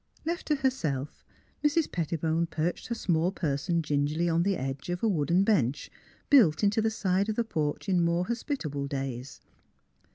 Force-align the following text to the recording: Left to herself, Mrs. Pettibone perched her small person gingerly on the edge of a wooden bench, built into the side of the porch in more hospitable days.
Left 0.25 0.47
to 0.47 0.55
herself, 0.55 1.23
Mrs. 1.63 1.91
Pettibone 1.91 2.47
perched 2.47 2.87
her 2.87 2.95
small 2.95 3.31
person 3.31 3.83
gingerly 3.83 4.27
on 4.27 4.41
the 4.41 4.57
edge 4.57 4.89
of 4.89 5.03
a 5.03 5.07
wooden 5.07 5.43
bench, 5.43 5.91
built 6.27 6.63
into 6.63 6.81
the 6.81 6.89
side 6.89 7.29
of 7.29 7.35
the 7.35 7.43
porch 7.43 7.87
in 7.87 8.01
more 8.01 8.25
hospitable 8.25 8.87
days. 8.87 9.41